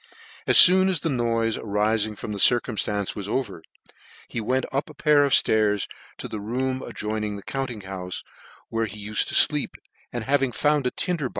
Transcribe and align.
As 0.47 0.59
foon 0.59 0.89
as 0.89 1.01
the 1.01 1.09
noife 1.11 1.59
arising 1.59 2.15
from 2.15 2.31
this 2.31 2.43
circuin 2.43 2.75
flance 2.79 3.15
was 3.15 3.29
over, 3.29 3.61
he 4.27 4.41
went 4.41 4.65
up 4.71 4.89
one 4.89 4.95
pair 4.95 5.23
of 5.25 5.31
ftairs 5.31 5.87
to 6.17 6.27
a 6.35 6.39
room 6.39 6.81
adjoining 6.81 7.35
the 7.35 7.43
cbmpting 7.43 7.83
houfe, 7.83 8.23
where 8.69 8.87
he. 8.87 9.07
ufed 9.07 9.27
to 9.27 9.35
fleep, 9.35 9.75
and 10.11 10.23
having 10.23 10.53
found 10.53 10.87
a 10.87 10.91
tindor. 10.91 11.29